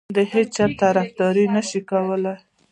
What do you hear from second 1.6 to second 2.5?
شي کولای.